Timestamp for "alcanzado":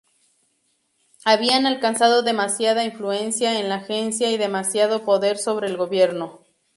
1.67-2.23